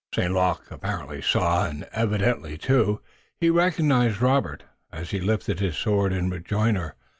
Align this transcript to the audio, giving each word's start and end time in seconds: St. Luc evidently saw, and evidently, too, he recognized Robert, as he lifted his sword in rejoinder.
St. 0.15 0.33
Luc 0.33 0.63
evidently 0.71 1.21
saw, 1.21 1.67
and 1.67 1.87
evidently, 1.93 2.57
too, 2.57 3.01
he 3.39 3.51
recognized 3.51 4.19
Robert, 4.19 4.63
as 4.91 5.11
he 5.11 5.19
lifted 5.19 5.59
his 5.59 5.77
sword 5.77 6.11
in 6.11 6.31
rejoinder. 6.31 6.95